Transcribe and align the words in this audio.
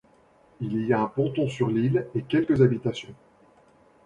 Il 0.61 0.83
y 0.87 0.93
a 0.93 0.99
un 0.99 1.05
ponton 1.05 1.47
sur 1.47 1.67
l'île 1.69 2.07
et 2.15 2.23
quelques 2.23 2.63
habitations. 2.63 3.13